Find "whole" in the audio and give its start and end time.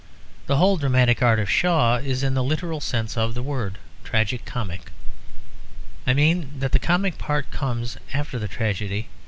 0.57-0.77